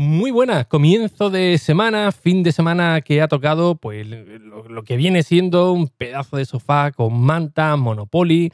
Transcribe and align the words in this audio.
Muy 0.00 0.30
buena, 0.30 0.64
comienzo 0.64 1.28
de 1.28 1.58
semana, 1.58 2.12
fin 2.12 2.44
de 2.44 2.52
semana 2.52 3.00
que 3.00 3.20
ha 3.20 3.26
tocado, 3.26 3.74
pues 3.74 4.06
lo, 4.06 4.84
que 4.84 4.96
viene 4.96 5.24
siendo 5.24 5.72
un 5.72 5.88
pedazo 5.88 6.36
de 6.36 6.44
sofá 6.44 6.92
con 6.92 7.20
manta, 7.20 7.74
Monopoly, 7.76 8.52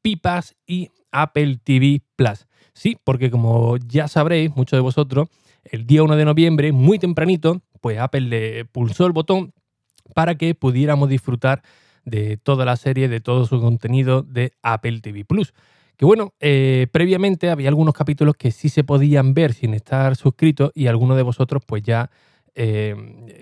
pipas 0.00 0.56
y 0.66 0.88
Apple 1.12 1.58
TV 1.62 2.00
Plus. 2.16 2.46
Sí, 2.72 2.96
porque 3.04 3.30
como 3.30 3.76
ya 3.76 4.08
sabréis, 4.08 4.56
muchos 4.56 4.78
de 4.78 4.80
vosotros, 4.80 5.28
el 5.64 5.86
día 5.86 6.02
1 6.02 6.16
de 6.16 6.24
noviembre, 6.24 6.72
muy 6.72 6.98
tempranito, 6.98 7.60
pues 7.82 7.98
Apple 7.98 8.22
le 8.22 8.64
pulsó 8.64 9.04
el 9.04 9.12
botón 9.12 9.52
para 10.14 10.36
que 10.36 10.54
pudiéramos 10.54 11.10
disfrutar 11.10 11.62
de 12.06 12.38
toda 12.38 12.64
la 12.64 12.76
serie, 12.76 13.08
de 13.08 13.20
todo 13.20 13.44
su 13.44 13.60
contenido 13.60 14.22
de 14.22 14.52
Apple 14.62 15.00
TV 15.00 15.26
Plus. 15.26 15.52
Que 15.98 16.04
bueno, 16.04 16.32
eh, 16.38 16.86
previamente 16.92 17.50
había 17.50 17.68
algunos 17.68 17.92
capítulos 17.92 18.36
que 18.36 18.52
sí 18.52 18.68
se 18.68 18.84
podían 18.84 19.34
ver 19.34 19.52
sin 19.52 19.74
estar 19.74 20.14
suscritos 20.14 20.70
y 20.72 20.86
algunos 20.86 21.16
de 21.16 21.24
vosotros 21.24 21.64
pues 21.66 21.82
ya 21.82 22.08
eh, 22.54 22.94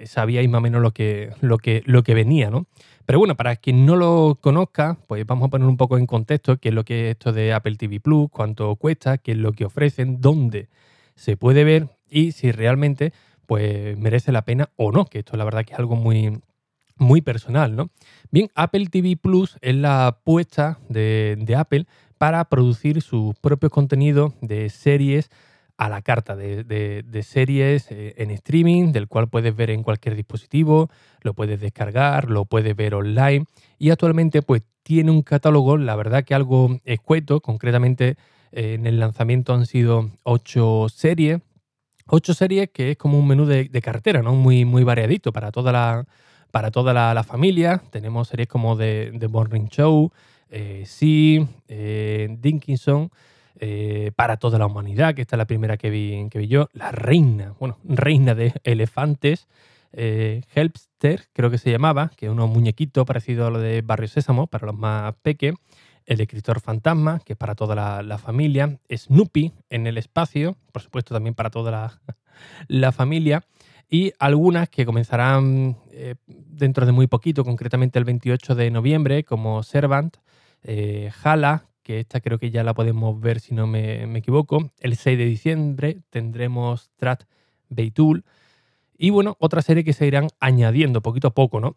sabíais 0.06 0.48
más 0.48 0.60
o 0.60 0.62
menos 0.62 0.80
lo 0.80 0.92
que, 0.92 1.32
lo, 1.42 1.58
que, 1.58 1.82
lo 1.84 2.02
que 2.02 2.14
venía, 2.14 2.48
¿no? 2.48 2.66
Pero 3.04 3.18
bueno, 3.18 3.36
para 3.36 3.56
quien 3.56 3.84
no 3.84 3.94
lo 3.94 4.38
conozca, 4.40 4.96
pues 5.06 5.26
vamos 5.26 5.48
a 5.48 5.50
poner 5.50 5.68
un 5.68 5.76
poco 5.76 5.98
en 5.98 6.06
contexto 6.06 6.56
qué 6.56 6.70
es 6.70 6.74
lo 6.74 6.86
que 6.86 7.10
es 7.10 7.16
esto 7.16 7.34
de 7.34 7.52
Apple 7.52 7.76
TV 7.76 8.00
Plus, 8.00 8.30
cuánto 8.30 8.74
cuesta, 8.76 9.18
qué 9.18 9.32
es 9.32 9.38
lo 9.38 9.52
que 9.52 9.66
ofrecen, 9.66 10.22
dónde 10.22 10.70
se 11.14 11.36
puede 11.36 11.62
ver 11.62 11.88
y 12.08 12.32
si 12.32 12.52
realmente 12.52 13.12
pues 13.44 13.98
merece 13.98 14.32
la 14.32 14.46
pena 14.46 14.70
o 14.76 14.92
no, 14.92 15.04
que 15.04 15.18
esto 15.18 15.36
la 15.36 15.44
verdad 15.44 15.66
que 15.66 15.74
es 15.74 15.78
algo 15.78 15.96
muy, 15.96 16.40
muy 16.96 17.20
personal, 17.20 17.76
¿no? 17.76 17.90
Bien, 18.30 18.48
Apple 18.54 18.86
TV 18.86 19.18
Plus 19.18 19.58
es 19.60 19.74
la 19.74 20.06
apuesta 20.06 20.78
de, 20.88 21.36
de 21.38 21.54
Apple 21.54 21.86
para 22.18 22.44
producir 22.46 23.02
sus 23.02 23.34
propios 23.36 23.72
contenidos 23.72 24.32
de 24.40 24.68
series 24.70 25.30
a 25.76 25.88
la 25.88 26.00
carta, 26.00 26.36
de, 26.36 27.22
series 27.22 27.90
eh, 27.90 28.14
en 28.16 28.30
streaming, 28.30 28.92
del 28.92 29.08
cual 29.08 29.28
puedes 29.28 29.54
ver 29.54 29.70
en 29.70 29.82
cualquier 29.82 30.14
dispositivo, 30.14 30.88
lo 31.20 31.34
puedes 31.34 31.60
descargar, 31.60 32.30
lo 32.30 32.46
puedes 32.46 32.74
ver 32.74 32.94
online 32.94 33.44
y 33.78 33.90
actualmente 33.90 34.40
pues 34.42 34.62
tiene 34.82 35.10
un 35.10 35.22
catálogo, 35.22 35.76
la 35.76 35.96
verdad 35.96 36.24
que 36.24 36.34
algo 36.34 36.78
escueto, 36.84 37.40
concretamente 37.40 38.16
eh, 38.52 38.74
en 38.74 38.86
el 38.86 38.98
lanzamiento 39.00 39.52
han 39.52 39.66
sido 39.66 40.10
ocho 40.22 40.86
series, 40.88 41.40
ocho 42.06 42.32
series 42.34 42.70
que 42.70 42.92
es 42.92 42.96
como 42.96 43.18
un 43.18 43.26
menú 43.26 43.44
de, 43.46 43.68
cartera, 43.82 44.22
¿no? 44.22 44.34
Muy, 44.34 44.64
muy 44.64 44.84
variadito 44.84 45.32
para 45.32 45.50
toda 45.50 45.72
la, 45.72 46.06
para 46.52 46.70
toda 46.70 46.94
la, 46.94 47.22
familia. 47.24 47.82
Tenemos 47.90 48.28
series 48.28 48.48
como 48.48 48.76
de, 48.76 49.12
The 49.18 49.28
Morning 49.28 49.66
Show, 49.66 50.12
eh, 50.50 50.84
sí, 50.86 51.46
eh, 51.68 52.28
Dinkinson, 52.38 53.10
eh, 53.58 54.12
para 54.16 54.36
toda 54.36 54.58
la 54.58 54.66
humanidad, 54.66 55.14
que 55.14 55.22
esta 55.22 55.36
es 55.36 55.38
la 55.38 55.46
primera 55.46 55.76
que 55.76 55.90
vi, 55.90 56.28
que 56.30 56.38
vi 56.38 56.48
yo, 56.48 56.68
la 56.72 56.92
reina, 56.92 57.54
bueno, 57.58 57.78
reina 57.84 58.34
de 58.34 58.52
elefantes, 58.64 59.48
Helpster, 59.92 61.22
creo 61.32 61.50
que 61.50 61.56
se 61.56 61.70
llamaba, 61.70 62.10
que 62.16 62.26
es 62.26 62.32
un 62.32 62.38
muñequito 62.38 63.06
parecido 63.06 63.46
a 63.46 63.50
lo 63.50 63.60
de 63.60 63.80
Barrio 63.80 64.08
Sésamo, 64.08 64.46
para 64.46 64.66
los 64.66 64.76
más 64.76 65.14
pequeños, 65.22 65.58
el 66.04 66.20
escritor 66.20 66.60
fantasma, 66.60 67.20
que 67.24 67.32
es 67.32 67.38
para 67.38 67.54
toda 67.54 68.02
la, 68.02 68.18
familia, 68.18 68.78
Snoopy 68.94 69.52
en 69.70 69.86
el 69.86 69.96
espacio, 69.96 70.56
por 70.70 70.82
supuesto 70.82 71.14
también 71.14 71.34
para 71.34 71.48
toda 71.48 71.70
la, 71.70 72.00
la 72.68 72.92
familia, 72.92 73.46
y 73.88 74.12
algunas 74.18 74.68
que 74.68 74.84
comenzarán 74.84 75.76
dentro 76.56 76.86
de 76.86 76.92
muy 76.92 77.06
poquito, 77.06 77.44
concretamente 77.44 77.98
el 77.98 78.04
28 78.04 78.54
de 78.54 78.70
noviembre, 78.70 79.24
como 79.24 79.62
Servant, 79.62 80.16
eh, 80.62 81.10
Jala, 81.12 81.66
que 81.82 82.00
esta 82.00 82.20
creo 82.20 82.38
que 82.38 82.50
ya 82.50 82.64
la 82.64 82.74
podemos 82.74 83.20
ver 83.20 83.38
si 83.40 83.54
no 83.54 83.66
me, 83.66 84.02
equivoco. 84.18 84.72
El 84.80 84.96
6 84.96 85.16
de 85.16 85.24
diciembre 85.24 85.98
tendremos 86.10 86.90
Strat 86.94 87.24
Beitul. 87.68 88.24
Y 88.98 89.10
bueno, 89.10 89.36
otra 89.38 89.62
serie 89.62 89.84
que 89.84 89.92
se 89.92 90.06
irán 90.06 90.28
añadiendo 90.40 91.02
poquito 91.02 91.28
a 91.28 91.34
poco, 91.34 91.60
¿no? 91.60 91.76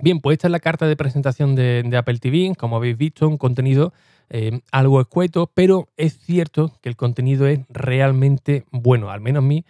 Bien, 0.00 0.20
pues 0.20 0.34
esta 0.34 0.48
es 0.48 0.52
la 0.52 0.60
carta 0.60 0.86
de 0.86 0.96
presentación 0.96 1.54
de, 1.54 1.88
Apple 1.96 2.18
TV. 2.18 2.54
Como 2.56 2.76
habéis 2.76 2.96
visto, 2.96 3.28
un 3.28 3.36
contenido 3.36 3.92
eh, 4.30 4.60
algo 4.72 5.00
escueto, 5.00 5.50
pero 5.52 5.88
es 5.96 6.18
cierto 6.18 6.72
que 6.80 6.88
el 6.88 6.96
contenido 6.96 7.46
es 7.46 7.60
realmente 7.68 8.64
bueno. 8.70 9.10
Al 9.10 9.20
menos 9.20 9.44
a 9.44 9.46
mí 9.46 9.64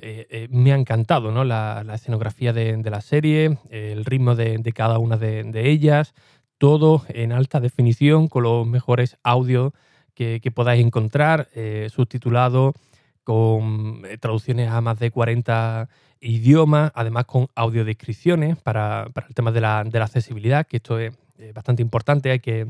eh, 0.00 0.48
me 0.50 0.72
ha 0.72 0.76
encantado, 0.76 1.32
¿no? 1.32 1.44
La, 1.44 1.84
escenografía 1.94 2.52
de, 2.52 2.82
la 2.90 3.00
serie, 3.00 3.58
el 3.70 4.04
ritmo 4.04 4.34
de, 4.34 4.72
cada 4.74 4.98
una 4.98 5.16
de, 5.16 5.68
ellas, 5.68 6.14
todo 6.58 7.04
en 7.08 7.32
alta 7.32 7.60
definición 7.60 8.28
con 8.28 8.44
los 8.44 8.66
mejores 8.66 9.16
audios 9.22 9.72
que, 10.14 10.40
podáis 10.54 10.84
encontrar, 10.84 11.48
eh, 11.54 11.88
subtitulado 11.92 12.74
con 13.22 14.02
eh, 14.04 14.18
traducciones 14.18 14.70
a 14.70 14.80
más 14.80 14.98
de 14.98 15.10
40 15.10 15.88
idiomas, 16.20 16.90
además 16.94 17.26
con 17.26 17.46
audiodescripciones 17.54 18.56
para, 18.58 19.08
para 19.12 19.28
el 19.28 19.34
tema 19.34 19.52
de 19.52 19.60
la, 19.60 19.80
accesibilidad, 19.80 20.66
que 20.66 20.78
esto 20.78 20.98
es 20.98 21.14
bastante 21.54 21.82
importante, 21.82 22.32
hay 22.32 22.40
que, 22.40 22.66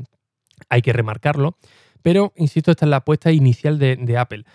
hay 0.69 0.81
que 0.81 0.93
remarcarlo. 0.93 1.55
Pero, 2.01 2.33
insisto, 2.35 2.71
esta 2.71 2.85
es 2.85 2.89
la 2.89 2.97
apuesta 2.97 3.31
inicial 3.31 3.77
de, 3.79 4.17
Apple. 4.17 4.45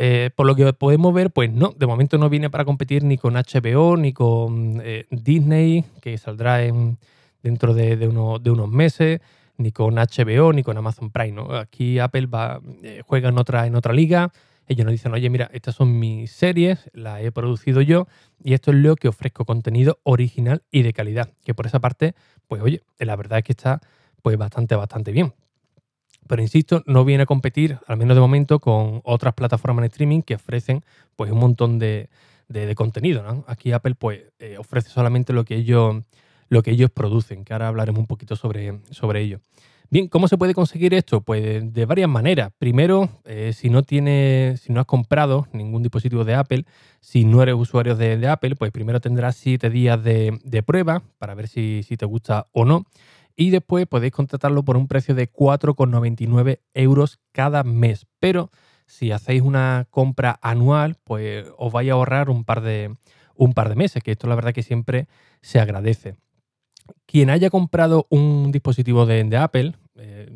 Eh, 0.00 0.30
por 0.34 0.46
lo 0.46 0.54
que 0.54 0.72
podemos 0.72 1.12
ver, 1.12 1.32
pues 1.32 1.52
no, 1.52 1.74
de 1.76 1.86
momento 1.86 2.18
no 2.18 2.30
viene 2.30 2.50
para 2.50 2.64
competir 2.64 3.02
ni 3.02 3.18
con 3.18 3.34
HBO 3.34 3.96
ni 3.96 4.12
con 4.12 4.80
Disney, 5.10 5.84
que 6.00 6.16
saldrá 6.16 6.62
en, 6.62 6.98
dentro 7.42 7.74
de, 7.74 8.08
unos 8.08 8.68
meses, 8.68 9.20
ni 9.56 9.72
con 9.72 9.96
HBO, 9.96 10.52
ni 10.52 10.62
con 10.62 10.76
Amazon 10.76 11.10
Prime. 11.10 11.42
Aquí 11.58 11.98
Apple 11.98 12.26
va, 12.26 12.60
eh, 12.82 13.02
juega 13.04 13.28
en 13.28 13.38
otra, 13.38 13.66
en 13.66 13.74
otra 13.74 13.92
liga. 13.92 14.32
Ellos 14.66 14.84
nos 14.84 14.92
dicen, 14.92 15.12
oye, 15.14 15.30
mira, 15.30 15.50
estas 15.52 15.74
son 15.74 15.98
mis 15.98 16.30
series, 16.30 16.90
las 16.92 17.22
he 17.22 17.32
producido 17.32 17.80
yo 17.80 18.06
y 18.42 18.52
esto 18.52 18.70
es 18.70 18.76
lo 18.76 18.96
que 18.96 19.08
ofrezco, 19.08 19.46
contenido 19.46 19.98
original 20.02 20.62
y 20.70 20.82
de 20.82 20.92
calidad. 20.92 21.30
Que 21.44 21.54
por 21.54 21.66
esa 21.66 21.80
parte, 21.80 22.14
pues 22.46 22.60
oye, 22.62 22.82
la 22.98 23.16
verdad 23.16 23.38
es 23.38 23.44
que 23.44 23.52
está 23.52 23.80
pues 24.22 24.36
bastante, 24.36 24.74
bastante 24.74 25.10
bien. 25.10 25.32
Pero 26.28 26.42
insisto, 26.42 26.82
no 26.86 27.04
viene 27.04 27.24
a 27.24 27.26
competir, 27.26 27.78
al 27.86 27.96
menos 27.96 28.16
de 28.16 28.20
momento, 28.20 28.60
con 28.60 29.00
otras 29.04 29.34
plataformas 29.34 29.82
de 29.82 29.88
streaming 29.88 30.22
que 30.22 30.34
ofrecen 30.34 30.84
pues 31.16 31.32
un 31.32 31.38
montón 31.38 31.78
de, 31.78 32.08
contenido. 32.76 33.22
¿no? 33.22 33.44
Aquí 33.48 33.72
Apple 33.72 33.94
pues 33.94 34.20
eh, 34.38 34.56
ofrece 34.58 34.90
solamente 34.90 35.32
lo 35.32 35.44
que 35.44 35.56
ellos 35.56 35.96
lo 36.50 36.62
que 36.62 36.70
ellos 36.70 36.90
producen, 36.90 37.44
que 37.44 37.52
ahora 37.52 37.68
hablaremos 37.68 38.00
un 38.00 38.06
poquito 38.06 38.36
sobre, 38.36 38.80
sobre 38.90 39.20
ello. 39.20 39.40
Bien, 39.90 40.06
¿cómo 40.06 40.28
se 40.28 40.36
puede 40.36 40.52
conseguir 40.52 40.92
esto? 40.92 41.22
Pues 41.22 41.72
de 41.72 41.86
varias 41.86 42.10
maneras. 42.10 42.52
Primero, 42.58 43.08
eh, 43.24 43.54
si 43.54 43.70
no 43.70 43.82
tienes, 43.82 44.60
si 44.60 44.70
no 44.70 44.80
has 44.80 44.86
comprado 44.86 45.46
ningún 45.52 45.82
dispositivo 45.82 46.24
de 46.24 46.34
Apple, 46.34 46.66
si 47.00 47.24
no 47.24 47.42
eres 47.42 47.54
usuario 47.54 47.96
de, 47.96 48.28
Apple, 48.28 48.54
pues 48.56 48.70
primero 48.70 49.00
tendrás 49.00 49.36
siete 49.36 49.70
días 49.70 50.02
de, 50.04 50.62
prueba 50.66 51.02
para 51.18 51.34
ver 51.34 51.48
si, 51.48 51.82
te 51.82 52.04
gusta 52.04 52.48
o 52.52 52.66
no. 52.66 52.84
Y 53.38 53.50
después 53.50 53.86
podéis 53.86 54.12
contratarlo 54.12 54.64
por 54.64 54.76
un 54.76 54.88
precio 54.88 55.14
de 55.14 55.30
4,99 55.30 56.58
euros 56.74 57.20
cada 57.30 57.62
mes. 57.62 58.06
Pero 58.18 58.50
si 58.84 59.12
hacéis 59.12 59.42
una 59.42 59.86
compra 59.90 60.38
anual, 60.42 60.96
pues 61.04 61.46
os 61.56 61.72
vais 61.72 61.88
a 61.88 61.92
ahorrar 61.92 62.30
un 62.30 62.44
par 62.44 62.62
de, 62.62 62.96
un 63.36 63.54
par 63.54 63.68
de 63.68 63.76
meses, 63.76 64.02
que 64.02 64.10
esto 64.10 64.26
la 64.26 64.34
verdad 64.34 64.52
que 64.52 64.64
siempre 64.64 65.06
se 65.40 65.60
agradece 65.60 66.16
quien 67.06 67.30
haya 67.30 67.50
comprado 67.50 68.06
un 68.10 68.52
dispositivo 68.52 69.06
de, 69.06 69.36
Apple 69.36 69.74
eh, 69.96 70.30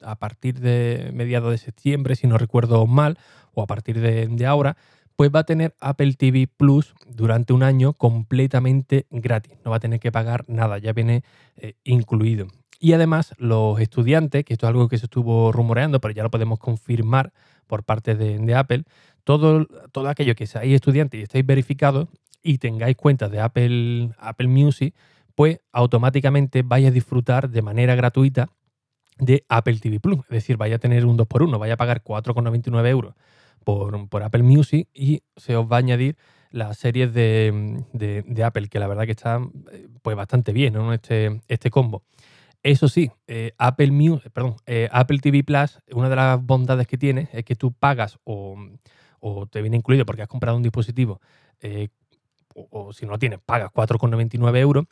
a 0.00 0.18
partir 0.18 0.60
de 0.60 1.10
mediados 1.12 1.50
de 1.50 1.58
septiembre, 1.58 2.16
si 2.16 2.26
no 2.26 2.38
recuerdo 2.38 2.86
mal, 2.86 3.18
o 3.52 3.62
a 3.62 3.66
partir 3.66 4.00
de, 4.00 4.46
ahora, 4.46 4.76
pues 5.20 5.30
va 5.30 5.40
a 5.40 5.44
tener 5.44 5.74
Apple 5.80 6.14
TV 6.14 6.48
Plus 6.48 6.94
durante 7.06 7.52
un 7.52 7.62
año 7.62 7.92
completamente 7.92 9.04
gratis. 9.10 9.52
No 9.66 9.70
va 9.70 9.76
a 9.76 9.80
tener 9.80 10.00
que 10.00 10.10
pagar 10.10 10.46
nada, 10.48 10.78
ya 10.78 10.94
viene 10.94 11.24
eh, 11.58 11.74
incluido. 11.84 12.46
Y 12.78 12.94
además, 12.94 13.34
los 13.36 13.78
estudiantes, 13.80 14.46
que 14.46 14.54
esto 14.54 14.64
es 14.64 14.70
algo 14.70 14.88
que 14.88 14.96
se 14.96 15.04
estuvo 15.04 15.52
rumoreando, 15.52 16.00
pero 16.00 16.14
ya 16.14 16.22
lo 16.22 16.30
podemos 16.30 16.58
confirmar 16.58 17.34
por 17.66 17.84
parte 17.84 18.14
de, 18.14 18.54
Apple, 18.54 18.84
todo, 19.22 19.66
todo 19.92 20.08
aquello 20.08 20.34
que 20.34 20.46
seáis 20.46 20.74
estudiantes 20.74 21.20
y 21.20 21.24
estéis 21.24 21.44
verificados 21.44 22.08
y 22.42 22.56
tengáis 22.56 22.96
cuenta 22.96 23.28
de 23.28 23.40
Apple, 23.40 24.14
Apple 24.16 24.48
Music, 24.48 24.94
pues 25.34 25.60
automáticamente 25.70 26.62
vaya 26.62 26.88
a 26.88 26.92
disfrutar 26.92 27.50
de 27.50 27.60
manera 27.60 27.94
gratuita 27.94 28.48
de 29.18 29.44
Apple 29.50 29.80
TV 29.80 30.00
Plus. 30.00 30.20
Es 30.20 30.30
decir, 30.30 30.56
vaya 30.56 30.76
a 30.76 30.78
tener 30.78 31.04
un 31.04 31.18
2x1, 31.18 31.58
vaya 31.58 31.74
a 31.74 31.76
pagar 31.76 32.02
4,99 32.02 32.88
euros 32.88 33.14
por, 33.64 34.22
Apple 34.22 34.42
Music 34.42 34.88
y 34.94 35.22
se 35.36 35.56
os 35.56 35.66
va 35.70 35.76
a 35.76 35.78
añadir 35.78 36.16
las 36.50 36.78
series 36.78 37.12
de, 37.14 38.42
Apple, 38.44 38.68
que 38.68 38.78
la 38.78 38.88
verdad 38.88 39.04
que 39.04 39.12
está 39.12 39.40
eh, 39.72 39.88
pues 40.02 40.16
bastante 40.16 40.52
bien. 40.52 40.76
Este, 40.92 41.40
este 41.48 41.70
combo. 41.70 42.02
Eso 42.62 42.88
sí, 42.88 43.10
eh, 43.26 43.52
Apple, 43.56 43.90
Music, 43.90 44.30
perdón, 44.32 44.56
eh, 44.66 44.88
Apple 44.92 45.18
TV 45.18 45.42
Plus, 45.44 45.78
una 45.92 46.10
de 46.10 46.16
las 46.16 46.44
bondades 46.44 46.86
que 46.86 46.98
tiene 46.98 47.28
es 47.32 47.44
que 47.44 47.56
tú 47.56 47.72
pagas 47.72 48.18
o, 48.24 48.56
o 49.18 49.46
te 49.46 49.62
viene 49.62 49.78
incluido 49.78 50.04
porque 50.04 50.22
has 50.22 50.28
comprado 50.28 50.58
un 50.58 50.62
dispositivo, 50.62 51.20
o, 52.54 52.68
o, 52.70 52.92
si 52.92 53.06
no 53.06 53.12
lo 53.12 53.18
tienes, 53.18 53.38
pagas 53.38 53.70
4,99 53.70 54.58
euros. 54.58 54.84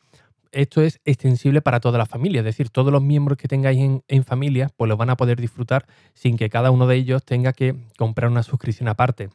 Esto 0.52 0.82
es 0.82 1.00
extensible 1.04 1.60
para 1.60 1.80
toda 1.80 1.98
la 1.98 2.06
familia, 2.06 2.40
es 2.40 2.44
decir, 2.44 2.70
todos 2.70 2.92
los 2.92 3.02
miembros 3.02 3.38
que 3.38 3.48
tengáis 3.48 4.02
en, 4.06 4.24
familia, 4.24 4.70
pues 4.76 4.88
los 4.88 4.96
van 4.96 5.10
a 5.10 5.16
poder 5.16 5.40
disfrutar 5.40 5.86
sin 6.14 6.36
que 6.36 6.48
cada 6.48 6.70
uno 6.70 6.86
de 6.86 6.96
ellos 6.96 7.24
tenga 7.24 7.52
que 7.52 7.74
comprar 7.96 8.30
una 8.30 8.42
suscripción 8.42 8.88
aparte. 8.88 9.28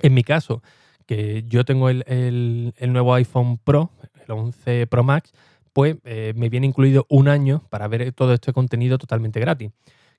En 0.00 0.14
mi 0.14 0.22
caso, 0.22 0.62
que 1.06 1.44
yo 1.46 1.64
tengo 1.64 1.88
el, 1.88 2.74
nuevo 2.88 3.14
iPhone 3.14 3.58
Pro, 3.58 3.90
el 4.26 4.30
11 4.32 4.86
Pro 4.86 5.04
Max, 5.04 5.32
pues 5.72 5.96
eh, 6.04 6.32
me 6.36 6.48
viene 6.48 6.66
incluido 6.66 7.06
un 7.08 7.28
año 7.28 7.62
para 7.70 7.86
ver 7.88 8.12
todo 8.12 8.34
este 8.34 8.52
contenido 8.52 8.98
totalmente 8.98 9.40
gratis. 9.40 9.70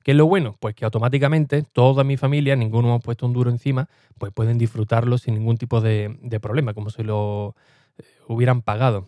¿Qué 0.04 0.12
es 0.12 0.18
lo 0.18 0.25
bueno? 0.25 0.56
Pues 0.60 0.74
que 0.75 0.86
automáticamente 0.86 1.63
toda 1.63 2.04
mi 2.04 2.18
familia, 2.18 2.56
ninguno 2.56 2.88
hemos 2.88 3.04
puesto 3.04 3.25
un 3.25 3.34
duro 3.34 3.51
encima, 3.51 3.88
pues 4.18 4.31
pueden 4.34 4.57
disfrutarlo 4.57 5.18
sin 5.18 5.36
ningún 5.36 5.57
tipo 5.57 5.80
de, 5.80 6.39
problema, 6.42 6.74
como 6.74 6.89
si 6.89 7.04
lo 7.04 7.56
eh, 7.98 8.04
hubieran 8.27 8.62
pagado. 8.62 9.07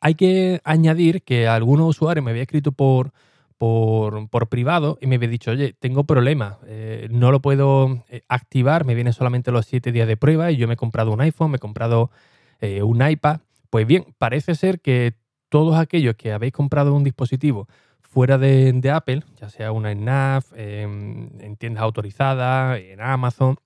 Hay 0.00 0.14
que 0.14 0.60
añadir 0.64 1.22
que 1.22 1.46
algunos 1.46 1.88
usuarios 1.88 2.24
me 2.24 2.30
había 2.30 2.42
escrito 2.42 2.72
por, 2.72 3.12
por, 3.60 4.48
privado 4.48 4.98
y 5.02 5.06
me 5.06 5.16
había 5.16 5.28
dicho, 5.28 5.50
oye, 5.50 5.74
tengo 5.78 6.04
problemas, 6.04 6.56
eh, 6.66 7.08
no 7.10 7.30
lo 7.30 7.40
puedo 7.40 8.02
eh, 8.08 8.22
activar, 8.26 8.86
me 8.86 8.94
vienen 8.94 9.12
solamente 9.12 9.52
los 9.52 9.66
siete 9.66 9.92
días 9.92 10.08
de 10.08 10.16
prueba 10.16 10.50
y 10.50 10.56
yo 10.56 10.66
me 10.66 10.74
he 10.74 10.76
comprado 10.78 11.12
un 11.12 11.20
iPhone, 11.20 11.50
me 11.50 11.56
he 11.56 11.60
comprado 11.60 12.10
eh, 12.60 12.82
un 12.82 13.06
iPad. 13.06 13.40
Pues 13.68 13.86
bien, 13.86 14.06
parece 14.16 14.54
ser 14.54 14.80
que 14.80 15.12
todos 15.50 15.76
aquellos 15.76 16.16
que 16.16 16.32
habéis 16.32 16.54
comprado 16.54 16.94
un 16.94 17.04
dispositivo 17.04 17.68
fuera 18.00 18.38
de, 18.38 18.90
Apple, 18.92 19.24
ya 19.38 19.50
sea 19.50 19.72
una 19.72 19.92
en 19.92 20.06
NAV, 20.06 20.44
en 20.56 21.56
tiendas 21.58 21.82
autorizadas, 21.82 22.80
en 22.80 23.00
Amazon, 23.00 23.56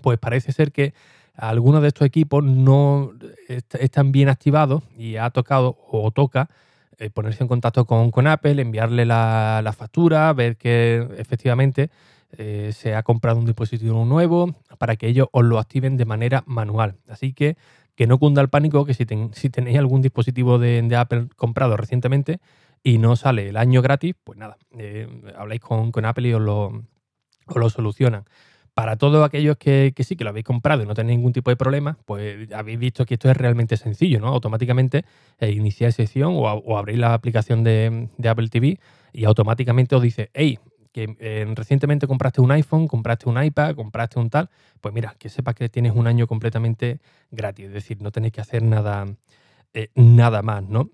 pues 0.00 0.18
parece 0.18 0.52
ser 0.52 0.72
que 0.72 0.94
algunos 1.38 1.80
de 1.82 1.88
estos 1.88 2.06
equipos 2.06 2.42
no 2.44 3.12
están 3.48 4.12
bien 4.12 4.28
activados 4.28 4.82
y 4.96 5.16
ha 5.16 5.30
tocado 5.30 5.78
o 5.90 6.10
toca 6.10 6.50
eh, 6.98 7.10
ponerse 7.10 7.44
en 7.44 7.48
contacto 7.48 7.84
con, 7.84 8.26
Apple, 8.26 8.60
enviarle 8.60 9.06
la, 9.06 9.74
factura, 9.76 10.32
ver 10.32 10.56
que 10.56 11.06
efectivamente 11.16 11.90
eh, 12.32 12.72
se 12.74 12.96
ha 12.96 13.04
comprado 13.04 13.38
un 13.38 13.46
dispositivo 13.46 14.04
nuevo 14.04 14.56
para 14.78 14.96
que 14.96 15.06
ellos 15.06 15.28
os 15.30 15.44
lo 15.44 15.60
activen 15.60 15.96
de 15.96 16.04
manera 16.04 16.42
manual. 16.46 16.96
Así 17.08 17.32
que 17.32 17.56
que 17.94 18.06
no 18.06 18.18
cunda 18.18 18.42
el 18.42 18.48
pánico, 18.48 18.84
que 18.84 18.94
si, 18.94 19.06
si 19.32 19.50
tenéis 19.50 19.78
algún 19.78 20.02
dispositivo 20.02 20.58
de, 20.58 20.88
Apple 20.96 21.28
comprado 21.34 21.76
recientemente 21.76 22.38
y 22.82 22.98
no 22.98 23.16
sale 23.16 23.48
el 23.48 23.56
año 23.56 23.82
gratis, 23.82 24.14
pues 24.22 24.38
nada, 24.38 24.56
eh, 24.76 25.08
habláis 25.36 25.60
con, 25.60 26.04
Apple 26.04 26.28
y 26.28 26.32
os 26.34 26.40
lo 26.42 27.70
solucionan. 27.70 28.24
Para 28.78 28.94
todos 28.94 29.26
aquellos 29.26 29.56
que, 29.56 29.92
sí, 30.04 30.14
que 30.14 30.22
lo 30.22 30.30
habéis 30.30 30.44
comprado 30.44 30.84
y 30.84 30.86
no 30.86 30.94
tenéis 30.94 31.18
ningún 31.18 31.32
tipo 31.32 31.50
de 31.50 31.56
problema, 31.56 31.98
pues 32.04 32.48
habéis 32.52 32.78
visto 32.78 33.04
que 33.04 33.14
esto 33.14 33.28
es 33.28 33.36
realmente 33.36 33.76
sencillo, 33.76 34.20
¿no? 34.20 34.28
Automáticamente 34.28 35.04
eh, 35.40 35.50
iniciáis 35.50 35.96
sesión 35.96 36.34
o, 36.36 36.42
o, 36.42 36.78
abrís 36.78 36.96
la 36.96 37.12
aplicación 37.12 37.64
de, 37.64 38.08
Apple 38.24 38.46
TV 38.46 38.78
y 39.12 39.24
automáticamente 39.24 39.96
os 39.96 40.02
dice, 40.02 40.30
hey, 40.32 40.60
que 40.92 41.16
eh, 41.18 41.44
recientemente 41.56 42.06
compraste 42.06 42.40
un 42.40 42.52
iPhone, 42.52 42.86
compraste 42.86 43.28
un 43.28 43.42
iPad, 43.42 43.74
compraste 43.74 44.20
un 44.20 44.30
tal, 44.30 44.48
pues 44.80 44.94
mira, 44.94 45.16
que 45.18 45.28
sepas 45.28 45.56
que 45.56 45.68
tienes 45.68 45.96
un 45.96 46.06
año 46.06 46.28
completamente 46.28 47.00
gratis, 47.32 47.66
es 47.66 47.72
decir, 47.72 48.00
no 48.00 48.12
tenéis 48.12 48.32
que 48.32 48.42
hacer 48.42 48.62
nada, 48.62 49.06
eh, 49.74 49.88
nada 49.96 50.42
más, 50.42 50.62
¿no? 50.62 50.88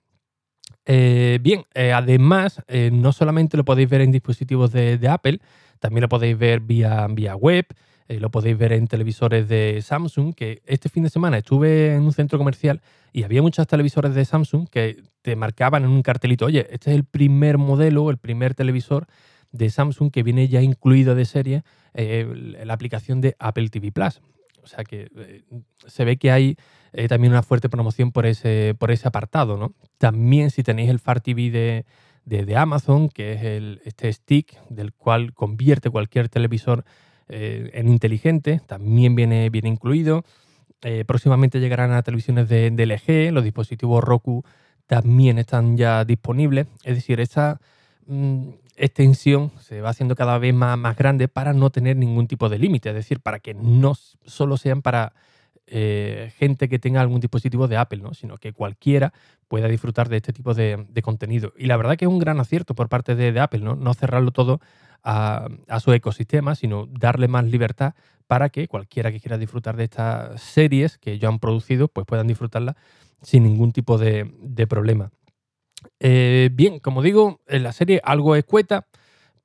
bien, 0.86 1.64
además, 1.74 2.62
no 2.92 3.12
solamente 3.12 3.56
lo 3.56 3.64
podéis 3.64 3.88
ver 3.88 4.02
en 4.02 4.12
dispositivos 4.12 4.70
de 4.70 5.08
Apple, 5.08 5.40
también 5.84 6.00
lo 6.00 6.08
podéis 6.08 6.38
ver 6.38 6.60
vía, 6.60 7.06
vía 7.10 7.36
web, 7.36 7.66
eh, 8.08 8.18
lo 8.18 8.30
podéis 8.30 8.56
ver 8.56 8.72
en 8.72 8.86
televisores 8.86 9.50
de 9.50 9.82
Samsung, 9.82 10.34
que 10.34 10.62
este 10.64 10.88
fin 10.88 11.02
de 11.02 11.10
semana 11.10 11.36
estuve 11.36 11.94
en 11.94 12.00
un 12.00 12.14
centro 12.14 12.38
comercial 12.38 12.80
y 13.12 13.24
había 13.24 13.42
muchos 13.42 13.66
televisores 13.66 14.14
de 14.14 14.24
Samsung 14.24 14.66
que 14.66 15.02
te 15.20 15.36
marcaban 15.36 15.84
en 15.84 15.90
un 15.90 16.00
cartelito, 16.00 16.46
oye, 16.46 16.66
este 16.70 16.90
es 16.90 16.96
el 16.96 17.04
primer 17.04 17.58
modelo, 17.58 18.08
el 18.08 18.16
primer 18.16 18.54
televisor 18.54 19.08
de 19.52 19.68
Samsung 19.68 20.10
que 20.10 20.22
viene 20.22 20.48
ya 20.48 20.62
incluido 20.62 21.14
de 21.14 21.26
serie 21.26 21.64
eh, 21.92 22.26
la 22.64 22.72
aplicación 22.72 23.20
de 23.20 23.36
Apple 23.38 23.68
TV 23.68 23.92
Plus. 23.92 24.22
O 24.62 24.66
sea 24.66 24.84
que 24.84 25.10
eh, 25.14 25.42
se 25.86 26.06
ve 26.06 26.16
que 26.16 26.30
hay 26.30 26.56
también 27.10 27.34
una 27.34 27.42
fuerte 27.42 27.68
promoción 27.68 28.10
por 28.10 28.24
ese, 28.24 28.74
por 28.78 28.90
ese 28.90 29.06
apartado. 29.06 29.58
¿no? 29.58 29.74
También 29.98 30.50
si 30.50 30.62
tenéis 30.62 30.88
el 30.88 30.98
Far 30.98 31.20
TV 31.20 31.50
de, 31.50 31.84
de, 32.24 32.56
Amazon, 32.56 33.08
que 33.08 33.32
es 33.32 33.42
el, 33.42 33.80
este 33.84 34.12
stick 34.12 34.58
del 34.68 34.92
cual 34.92 35.34
convierte 35.34 35.90
cualquier 35.90 36.28
televisor 36.28 36.84
eh, 37.28 37.70
en 37.74 37.88
inteligente, 37.88 38.60
también 38.66 39.14
viene, 39.14 39.50
viene 39.50 39.68
incluido. 39.68 40.24
Eh, 40.82 41.04
próximamente 41.06 41.60
llegarán 41.60 41.92
a 41.92 42.02
televisiones 42.02 42.48
de, 42.48 42.70
LG, 42.70 43.32
los 43.32 43.44
dispositivos 43.44 44.04
Roku 44.04 44.44
también 44.86 45.38
están 45.38 45.76
ya 45.76 46.04
disponibles. 46.04 46.66
Es 46.82 46.96
decir, 46.96 47.20
esta 47.20 47.60
mm, 48.06 48.48
extensión 48.76 49.50
se 49.60 49.80
va 49.80 49.90
haciendo 49.90 50.14
cada 50.14 50.38
vez 50.38 50.54
más, 50.54 50.76
más 50.76 50.96
grande 50.96 51.28
para 51.28 51.52
no 51.52 51.70
tener 51.70 51.96
ningún 51.96 52.26
tipo 52.26 52.48
de 52.48 52.58
límite, 52.58 52.90
es 52.90 52.94
decir, 52.94 53.20
para 53.20 53.38
que 53.38 53.54
no 53.54 53.94
solo 53.94 54.56
sean 54.56 54.82
para 54.82 55.14
eh, 55.66 56.30
gente 56.36 56.68
que 56.68 56.78
tenga 56.78 57.00
algún 57.00 57.20
dispositivo 57.20 57.68
de 57.68 57.78
Apple, 57.78 58.00
¿no? 58.00 58.12
sino 58.12 58.36
que 58.36 58.52
cualquiera 58.52 59.14
pueda 59.48 59.66
disfrutar 59.66 60.10
de 60.10 60.16
este 60.18 60.32
tipo 60.32 60.52
de, 60.52 60.86
contenido. 61.02 61.54
Y 61.56 61.66
la 61.66 61.78
verdad 61.78 61.96
que 61.96 62.04
es 62.04 62.10
un 62.10 62.18
gran 62.18 62.38
acierto 62.38 62.74
por 62.74 62.90
parte 62.90 63.14
de, 63.14 63.40
Apple, 63.40 63.60
¿no? 63.60 63.74
no 63.74 63.94
cerrarlo 63.94 64.30
todo 64.30 64.60
a, 65.02 65.48
su 65.80 65.92
ecosistema, 65.92 66.54
sino 66.54 66.86
darle 66.86 67.28
más 67.28 67.44
libertad 67.46 67.94
para 68.26 68.50
que 68.50 68.68
cualquiera 68.68 69.10
que 69.10 69.20
quiera 69.20 69.38
disfrutar 69.38 69.76
de 69.76 69.84
estas 69.84 70.40
series 70.40 70.98
que 70.98 71.18
ya 71.18 71.28
han 71.28 71.38
producido, 71.38 71.88
pues 71.88 72.06
puedan 72.06 72.26
disfrutarlas 72.26 72.76
sin 73.22 73.44
ningún 73.44 73.72
tipo 73.72 73.96
de, 73.96 74.66
problema. 74.68 75.12
Eh, 75.98 76.50
bien, 76.52 76.78
como 76.78 77.00
digo, 77.00 77.40
en 77.46 77.62
la 77.62 77.72
serie 77.72 78.00
algo 78.04 78.36
escueta, 78.36 78.86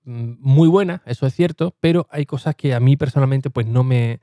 mm, 0.04 0.34
muy 0.40 0.68
buena, 0.68 1.02
eso 1.06 1.26
es 1.26 1.34
cierto, 1.34 1.76
pero 1.80 2.08
hay 2.10 2.26
cosas 2.26 2.56
que 2.56 2.74
a 2.74 2.80
mí 2.80 2.98
personalmente 2.98 3.50
pues 3.50 3.68
no 3.68 3.84
me, 3.84 4.20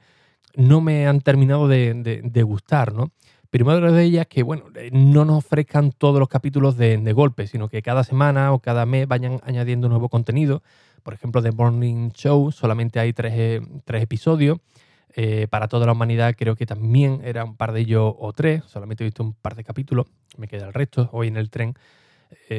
no 0.56 0.80
me 0.80 1.06
han 1.06 1.20
terminado 1.20 1.68
de, 1.68 2.42
gustar, 2.44 2.92
¿no? 2.92 3.12
Primero 3.50 3.92
de 3.92 4.02
ellas 4.02 4.26
que, 4.26 4.42
bueno, 4.42 4.64
eh, 4.74 4.90
no 4.92 5.24
nos 5.24 5.38
ofrezcan 5.38 5.92
todos 5.92 6.18
los 6.18 6.28
capítulos 6.28 6.76
de, 6.76 7.12
golpe, 7.12 7.46
sino 7.46 7.68
que 7.68 7.80
cada 7.82 8.02
semana 8.02 8.52
o 8.52 8.58
cada 8.58 8.84
mes 8.86 9.06
vayan 9.06 9.40
añadiendo 9.44 9.88
nuevo 9.88 10.08
contenido. 10.08 10.62
Por 11.02 11.14
ejemplo, 11.14 11.42
The 11.42 11.52
Morning 11.52 12.10
Show 12.10 12.50
solamente 12.50 12.98
hay 12.98 13.12
tres, 13.12 13.32
eh, 13.36 13.60
episodios. 13.86 14.58
Eh, 15.18 15.46
para 15.48 15.68
toda 15.68 15.86
la 15.86 15.92
humanidad 15.92 16.34
creo 16.36 16.56
que 16.56 16.66
también 16.66 17.22
era 17.24 17.44
un 17.44 17.56
par 17.56 17.72
de 17.72 17.80
ellos 17.80 18.14
o 18.18 18.32
tres. 18.32 18.64
Solamente 18.66 19.04
he 19.04 19.06
visto 19.06 19.22
un 19.22 19.34
par 19.34 19.54
de 19.54 19.64
capítulos. 19.64 20.06
Me 20.36 20.48
queda 20.48 20.66
el 20.66 20.74
resto. 20.74 21.08
Hoy 21.12 21.28
en 21.28 21.36
el 21.36 21.50
tren 21.50 21.74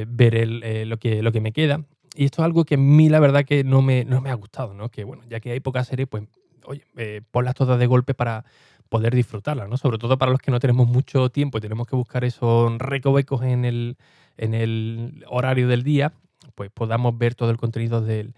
ver 0.07 0.47
lo, 0.87 0.97
que, 0.97 1.21
lo 1.21 1.31
que 1.31 1.41
me 1.41 1.51
queda. 1.51 1.83
Y 2.15 2.25
esto 2.25 2.41
es 2.41 2.45
algo 2.45 2.63
que 2.63 2.75
a 2.75 2.77
mí 2.79 3.09
la 3.09 3.19
verdad 3.19 3.43
que 3.43 3.63
no 3.63 3.81
me, 3.81 4.05
no 4.05 4.21
me 4.21 4.31
ha 4.31 4.33
gustado, 4.33 4.73
¿no? 4.73 4.89
Que 4.89 5.03
bueno, 5.03 5.23
ya 5.29 5.39
que 5.39 5.51
hay 5.51 5.59
pocas 5.59 5.87
series, 5.87 6.07
pues 6.07 6.23
oye, 6.67 6.83
eh, 6.97 7.21
ponlas 7.31 7.55
todas 7.55 7.79
de 7.79 7.87
golpe 7.87 8.13
para 8.13 8.45
poder 8.89 9.15
disfrutarlas, 9.15 9.67
¿no? 9.67 9.77
Sobre 9.77 9.97
todo 9.97 10.17
para 10.17 10.31
los 10.31 10.41
que 10.41 10.51
no 10.51 10.59
tenemos 10.59 10.87
mucho 10.87 11.29
tiempo 11.29 11.57
y 11.57 11.61
tenemos 11.61 11.87
que 11.87 11.95
buscar 11.95 12.23
esos 12.23 12.77
recovecos 12.77 13.41
en 13.43 13.65
el, 13.65 13.97
en 14.37 14.53
el 14.53 15.25
horario 15.27 15.67
del 15.67 15.83
día, 15.83 16.13
pues 16.55 16.71
podamos 16.71 17.17
ver 17.17 17.35
todo 17.35 17.49
el 17.49 17.57
contenido 17.57 18.01
del, 18.01 18.33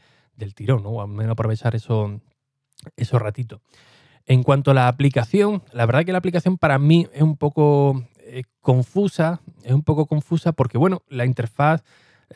tirón, 0.55 0.83
¿no? 0.83 0.89
O 0.89 1.01
al 1.01 1.09
menos 1.09 1.33
aprovechar 1.33 1.75
esos 1.75 2.21
ratitos. 3.11 3.61
En 4.25 4.43
cuanto 4.43 4.71
a 4.71 4.73
la 4.73 4.87
aplicación, 4.87 5.63
la 5.73 5.85
verdad 5.85 6.05
que 6.05 6.11
la 6.11 6.19
aplicación 6.19 6.57
para 6.57 6.77
mí 6.77 7.07
es 7.13 7.21
un 7.21 7.35
poco 7.35 8.03
eh, 8.19 8.43
confusa, 8.61 9.41
es 9.63 9.71
un 9.71 9.83
poco 9.83 10.05
confusa 10.05 10.51
porque, 10.51 10.77
bueno, 10.77 11.01
la 11.09 11.25
interfaz 11.25 11.83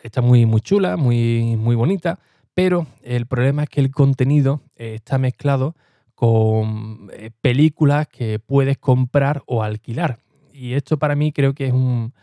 está 0.02 0.22
muy, 0.22 0.46
muy 0.46 0.62
chula, 0.62 0.98
muy, 0.98 1.56
muy 1.56 1.76
bonita, 1.76 2.20
pero 2.54 2.88
el 3.02 3.26
problema 3.26 3.64
es 3.64 3.70
que 3.70 3.82
el 3.82 3.92
contenido 3.92 4.62
eh, 4.76 4.96
está 4.96 5.18
mezclado 5.18 5.76
con 6.16 7.10
eh, 7.14 7.32
películas 7.42 8.08
que 8.08 8.40
puedes 8.40 8.78
comprar 8.78 9.44
o 9.46 9.64
alquilar. 9.64 10.20
Y 10.54 10.74
esto 10.74 10.98
para 10.98 11.16
mí 11.16 11.32
creo 11.32 11.54
que 11.54 11.68
es 11.68 11.74
un, 11.74 12.14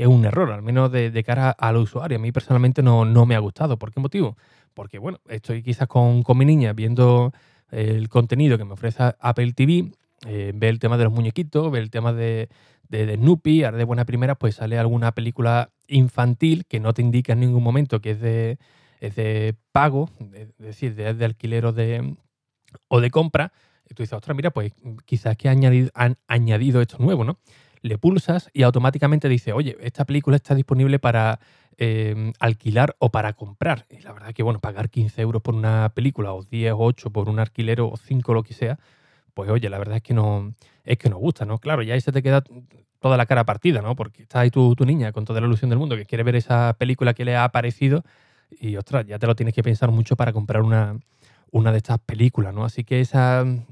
es 0.00 0.06
un 0.06 0.24
error, 0.24 0.50
al 0.50 0.62
menos 0.62 0.90
de, 0.90 1.22
cara 1.24 1.50
al 1.50 1.76
usuario. 1.76 2.16
A 2.16 2.20
mí 2.20 2.32
personalmente 2.32 2.82
no, 2.82 3.04
me 3.26 3.34
ha 3.34 3.38
gustado. 3.38 3.78
¿Por 3.78 3.92
qué 3.92 4.00
motivo? 4.00 4.36
Porque, 4.72 4.98
bueno, 4.98 5.18
estoy 5.28 5.62
quizás 5.62 5.88
con, 5.88 6.24
mi 6.36 6.44
niña 6.44 6.72
viendo 6.72 7.32
el 7.70 8.08
contenido 8.08 8.56
que 8.56 8.64
me 8.64 8.72
ofrece 8.72 9.14
Apple 9.20 9.52
TV, 9.52 9.92
eh, 10.26 10.52
ve 10.54 10.68
el 10.68 10.78
tema 10.78 10.96
de 10.96 11.04
los 11.04 11.12
muñequitos, 11.12 11.70
ve 11.70 11.80
el 11.80 11.90
tema 11.90 12.12
de, 12.14 12.48
de, 12.88 13.14
Snoopy, 13.16 13.64
ahora 13.64 13.76
de 13.76 13.84
buena 13.84 14.06
primera, 14.06 14.34
pues 14.36 14.56
sale 14.56 14.78
alguna 14.78 15.12
película 15.12 15.70
infantil 15.86 16.64
que 16.66 16.80
no 16.80 16.94
te 16.94 17.02
indica 17.02 17.34
en 17.34 17.40
ningún 17.40 17.62
momento 17.62 18.00
que 18.00 18.12
es 18.12 18.20
de, 18.20 18.58
de 19.00 19.56
pago, 19.72 20.10
es 20.34 20.56
decir, 20.58 20.94
de, 20.94 21.24
alquiler 21.24 21.66
o 21.66 21.72
de, 21.72 22.16
o 22.88 23.00
de 23.00 23.10
compra, 23.10 23.52
Y 23.88 23.94
tú 23.94 24.02
dices, 24.02 24.12
ostras, 24.12 24.36
mira, 24.36 24.50
pues 24.50 24.72
quizás 25.04 25.36
que 25.36 25.48
han 25.48 25.58
añadido, 25.58 25.90
han 25.94 26.16
añadido 26.28 26.80
esto 26.80 26.98
nuevo, 26.98 27.24
¿no? 27.24 27.38
Le 27.82 27.96
pulsas 27.98 28.50
y 28.52 28.62
automáticamente 28.62 29.28
dice, 29.28 29.52
oye, 29.52 29.76
esta 29.80 30.04
película 30.04 30.36
está 30.36 30.54
disponible 30.54 30.98
para 30.98 31.40
eh, 31.78 32.32
alquilar 32.38 32.94
o 32.98 33.10
para 33.10 33.32
comprar. 33.32 33.86
Y 33.88 34.00
la 34.00 34.12
verdad 34.12 34.34
que, 34.34 34.42
bueno, 34.42 34.60
pagar 34.60 34.90
15 34.90 35.22
euros 35.22 35.40
por 35.42 35.54
una 35.54 35.88
película, 35.94 36.34
o 36.34 36.42
10 36.42 36.72
o 36.72 36.78
8 36.78 37.10
por 37.10 37.30
un 37.30 37.38
alquiler 37.38 37.80
o 37.80 37.96
5 37.96 38.34
lo 38.34 38.42
que 38.42 38.52
sea, 38.52 38.78
pues 39.32 39.48
oye, 39.48 39.70
la 39.70 39.78
verdad 39.78 39.96
es 39.96 40.02
que 40.02 40.12
no, 40.12 40.54
es 40.84 40.98
que 40.98 41.08
nos 41.08 41.18
gusta, 41.18 41.46
¿no? 41.46 41.58
Claro, 41.58 41.82
ya 41.82 41.94
ahí 41.94 42.00
se 42.02 42.12
te 42.12 42.22
queda 42.22 42.44
toda 42.98 43.16
la 43.16 43.24
cara 43.24 43.44
partida, 43.44 43.80
¿no? 43.80 43.96
Porque 43.96 44.22
está 44.22 44.40
ahí 44.40 44.50
tu, 44.50 44.74
tu 44.76 44.84
niña 44.84 45.12
con 45.12 45.24
toda 45.24 45.40
la 45.40 45.46
ilusión 45.46 45.70
del 45.70 45.78
mundo 45.78 45.96
que 45.96 46.04
quiere 46.04 46.22
ver 46.22 46.36
esa 46.36 46.76
película 46.78 47.14
que 47.14 47.24
le 47.24 47.34
ha 47.34 47.44
aparecido 47.44 48.04
y, 48.50 48.76
ostras, 48.76 49.06
ya 49.06 49.18
te 49.18 49.26
lo 49.26 49.36
tienes 49.36 49.54
que 49.54 49.62
pensar 49.62 49.90
mucho 49.90 50.16
para 50.16 50.32
comprar 50.32 50.62
una, 50.62 50.98
una 51.50 51.72
de 51.72 51.78
estas 51.78 51.98
películas, 52.00 52.54
¿no? 52.54 52.64
Así 52.64 52.84
que 52.84 53.00
esa 53.00 53.44
mm, 53.44 53.64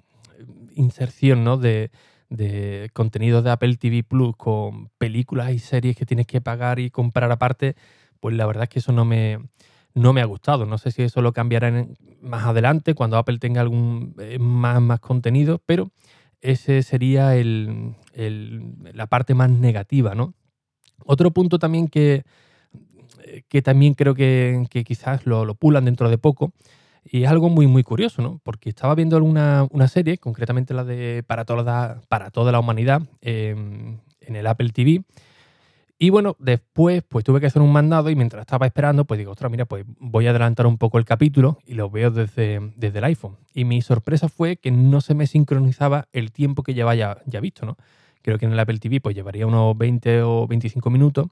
inserción, 0.74 1.44
¿no? 1.44 1.56
De, 1.56 1.90
de 2.30 2.90
contenido 2.92 3.42
de 3.42 3.50
Apple 3.50 3.76
TV 3.76 4.02
Plus 4.02 4.36
con 4.36 4.90
películas 4.98 5.52
y 5.52 5.58
series 5.58 5.96
que 5.96 6.06
tienes 6.06 6.26
que 6.26 6.40
pagar 6.40 6.78
y 6.78 6.90
comprar 6.90 7.30
aparte, 7.32 7.76
pues 8.20 8.34
la 8.34 8.46
verdad 8.46 8.64
es 8.64 8.68
que 8.68 8.78
eso 8.80 8.92
no 8.92 9.04
me, 9.04 9.38
no 9.94 10.12
me 10.12 10.20
ha 10.20 10.26
gustado. 10.26 10.66
No 10.66 10.78
sé 10.78 10.90
si 10.90 11.02
eso 11.02 11.22
lo 11.22 11.32
cambiará 11.32 11.86
más 12.20 12.44
adelante, 12.44 12.94
cuando 12.94 13.16
Apple 13.16 13.38
tenga 13.38 13.60
algún 13.60 14.14
eh, 14.18 14.38
más, 14.38 14.80
más 14.80 15.00
contenido, 15.00 15.62
pero 15.64 15.90
ese 16.40 16.82
sería 16.82 17.34
el, 17.36 17.94
la 18.14 19.06
parte 19.06 19.34
más 19.34 19.50
negativa, 19.50 20.14
¿no? 20.14 20.34
Otro 21.04 21.30
punto 21.30 21.58
también 21.58 21.88
que, 21.88 22.24
que 23.48 23.62
también 23.62 23.94
creo 23.94 24.14
que, 24.14 24.66
quizás 24.86 25.26
lo, 25.26 25.44
lo, 25.44 25.54
pulan 25.54 25.84
dentro 25.84 26.08
de 26.10 26.18
poco, 26.18 26.52
y 27.04 27.24
es 27.24 27.30
algo 27.30 27.48
muy, 27.48 27.66
muy 27.66 27.82
curioso, 27.82 28.22
¿no? 28.22 28.40
Porque 28.42 28.68
estaba 28.68 28.94
viendo 28.94 29.22
una, 29.22 29.66
una 29.70 29.88
serie, 29.88 30.18
concretamente 30.18 30.74
la 30.74 30.84
de 30.84 31.22
Para 31.26 31.44
toda, 31.44 32.00
para 32.08 32.30
toda 32.30 32.52
la 32.52 32.60
humanidad, 32.60 33.02
en 33.22 34.00
el 34.20 34.46
Apple 34.46 34.70
TV, 34.70 35.04
y 36.00 36.10
bueno, 36.10 36.36
después 36.38 37.02
pues 37.08 37.24
tuve 37.24 37.40
que 37.40 37.46
hacer 37.46 37.60
un 37.60 37.72
mandado 37.72 38.08
y 38.08 38.14
mientras 38.14 38.42
estaba 38.42 38.66
esperando, 38.66 39.04
pues 39.04 39.18
digo, 39.18 39.32
ostras, 39.32 39.50
mira, 39.50 39.64
pues 39.64 39.84
voy 39.98 40.28
a 40.28 40.30
adelantar 40.30 40.68
un 40.68 40.78
poco 40.78 40.98
el 40.98 41.04
capítulo 41.04 41.58
y 41.66 41.74
lo 41.74 41.90
veo 41.90 42.12
desde, 42.12 42.60
desde 42.76 42.98
el 42.98 43.04
iPhone. 43.04 43.36
Y 43.52 43.64
mi 43.64 43.82
sorpresa 43.82 44.28
fue 44.28 44.58
que 44.58 44.70
no 44.70 45.00
se 45.00 45.14
me 45.14 45.26
sincronizaba 45.26 46.06
el 46.12 46.30
tiempo 46.30 46.62
que 46.62 46.74
llevaba 46.74 46.94
ya, 46.94 47.18
ya 47.26 47.40
visto, 47.40 47.66
¿no? 47.66 47.76
Creo 48.22 48.38
que 48.38 48.46
en 48.46 48.52
el 48.52 48.60
Apple 48.60 48.78
TV 48.78 49.00
pues 49.00 49.16
llevaría 49.16 49.46
unos 49.46 49.76
20 49.76 50.22
o 50.22 50.46
25 50.46 50.88
minutos 50.88 51.26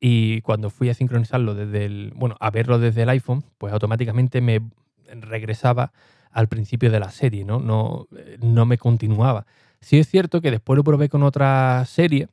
y 0.00 0.40
cuando 0.42 0.70
fui 0.70 0.90
a 0.90 0.94
sincronizarlo 0.94 1.54
desde 1.54 1.84
el, 1.84 2.12
bueno, 2.14 2.36
a 2.40 2.50
verlo 2.50 2.78
desde 2.78 3.02
el 3.02 3.08
iPhone, 3.08 3.44
pues 3.58 3.72
automáticamente 3.72 4.40
me 4.40 4.60
regresaba 5.20 5.92
al 6.30 6.48
principio 6.48 6.90
de 6.90 7.00
la 7.00 7.10
serie, 7.10 7.44
¿no? 7.44 7.60
No, 7.60 8.08
no 8.40 8.66
me 8.66 8.76
continuaba. 8.76 9.46
Sí 9.80 9.98
es 9.98 10.08
cierto 10.08 10.40
que 10.40 10.50
después 10.50 10.76
lo 10.76 10.84
probé 10.84 11.08
con 11.08 11.22
otra 11.22 11.84
serie 11.86 12.28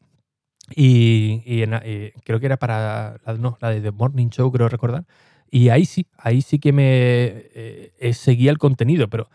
y, 0.75 1.41
eh, 1.45 2.13
creo 2.23 2.39
que 2.39 2.45
era 2.45 2.57
para 2.57 3.17
la, 3.25 3.33
no, 3.35 3.57
la 3.61 3.69
de 3.69 3.81
The 3.81 3.91
Morning 3.91 4.29
Show, 4.29 4.51
creo 4.51 4.69
recordar. 4.69 5.05
Y 5.49 5.69
ahí 5.69 5.85
sí, 5.85 6.07
ahí 6.17 6.41
sí 6.41 6.59
que 6.59 6.73
me 6.73 6.85
eh, 6.87 7.93
eh, 7.99 8.13
seguía 8.13 8.51
el 8.51 8.57
contenido, 8.57 9.07
pero 9.07 9.29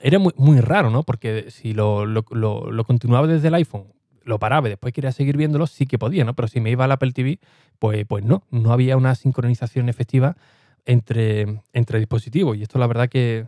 era 0.00 0.18
muy, 0.18 0.32
muy 0.36 0.60
raro, 0.60 0.90
¿no? 0.90 1.02
Porque 1.02 1.50
si 1.50 1.74
lo, 1.74 2.06
lo, 2.06 2.24
lo, 2.30 2.84
continuaba 2.84 3.26
desde 3.26 3.48
el 3.48 3.54
iPhone, 3.54 3.92
lo 4.28 4.38
paraba 4.38 4.68
y 4.68 4.70
después 4.70 4.92
quería 4.92 5.10
seguir 5.10 5.36
viéndolo, 5.36 5.66
sí 5.66 5.86
que 5.86 5.98
podía, 5.98 6.24
¿no? 6.24 6.34
Pero 6.34 6.48
si 6.48 6.60
me 6.60 6.70
iba 6.70 6.84
al 6.84 6.92
Apple 6.92 7.12
TV, 7.12 7.40
pues, 7.78 8.04
pues 8.06 8.24
no, 8.24 8.44
no 8.50 8.72
había 8.72 8.96
una 8.96 9.14
sincronización 9.14 9.88
efectiva 9.88 10.36
entre, 10.84 11.62
entre 11.72 11.98
dispositivos. 11.98 12.56
Y 12.56 12.62
esto 12.62 12.78
la 12.78 12.86
verdad 12.86 13.08
que, 13.08 13.46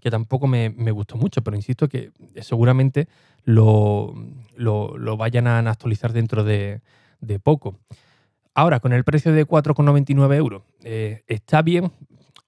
que 0.00 0.10
tampoco 0.10 0.46
me, 0.46 0.70
me, 0.70 0.92
gustó 0.92 1.16
mucho, 1.16 1.42
pero 1.42 1.56
insisto 1.56 1.88
que 1.88 2.12
seguramente 2.40 3.08
lo, 3.44 4.14
lo, 4.56 5.16
vayan 5.16 5.48
a 5.48 5.58
actualizar 5.58 6.12
dentro 6.12 6.44
de, 6.44 6.80
de, 7.20 7.38
poco. 7.40 7.76
Ahora, 8.54 8.78
con 8.78 8.92
el 8.92 9.02
precio 9.02 9.32
de 9.32 9.46
4,99 9.46 10.36
euros, 10.36 10.62
eh, 10.84 11.24
está 11.26 11.60
bien. 11.62 11.90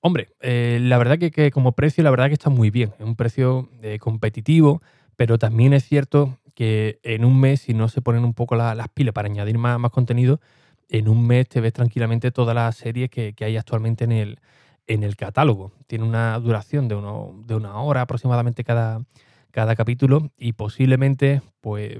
Hombre, 0.00 0.28
eh, 0.40 0.78
la 0.80 0.98
verdad 0.98 1.18
que, 1.18 1.32
que, 1.32 1.50
como 1.50 1.72
precio, 1.72 2.04
la 2.04 2.10
verdad 2.10 2.28
que 2.28 2.34
está 2.34 2.48
muy 2.48 2.70
bien. 2.70 2.92
Es 3.00 3.04
un 3.04 3.16
precio 3.16 3.68
eh, 3.82 3.98
competitivo, 3.98 4.82
pero 5.16 5.36
también 5.36 5.72
es 5.72 5.84
cierto 5.84 6.38
que 6.56 7.00
en 7.02 7.26
un 7.26 7.38
mes, 7.38 7.60
si 7.60 7.74
no 7.74 7.88
se 7.88 8.00
ponen 8.00 8.24
un 8.24 8.32
poco 8.32 8.56
las 8.56 8.88
pilas 8.88 9.12
para 9.12 9.28
añadir 9.28 9.58
más, 9.58 9.78
más 9.78 9.90
contenido, 9.90 10.40
en 10.88 11.06
un 11.06 11.26
mes 11.26 11.46
te 11.48 11.60
ves 11.60 11.74
tranquilamente 11.74 12.30
todas 12.32 12.54
las 12.54 12.76
series 12.76 13.10
que, 13.10 13.34
que 13.34 13.44
hay 13.44 13.58
actualmente 13.58 14.04
en 14.04 14.12
el, 14.12 14.40
en 14.86 15.02
el 15.02 15.16
catálogo. 15.16 15.72
Tiene 15.86 16.06
una 16.06 16.38
duración 16.38 16.88
de, 16.88 16.94
uno, 16.94 17.34
de 17.44 17.56
una 17.56 17.76
hora 17.76 18.00
aproximadamente 18.00 18.64
cada, 18.64 19.04
cada 19.50 19.76
capítulo 19.76 20.30
y 20.38 20.54
posiblemente 20.54 21.42
pues 21.60 21.98